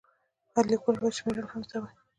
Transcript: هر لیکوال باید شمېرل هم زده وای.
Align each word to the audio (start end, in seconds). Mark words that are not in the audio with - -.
هر 0.53 0.63
لیکوال 0.71 0.95
باید 0.99 1.17
شمېرل 1.19 1.47
هم 1.49 1.61
زده 1.67 1.77
وای. 1.79 1.93